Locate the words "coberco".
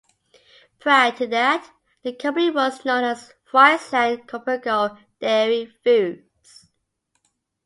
4.27-4.97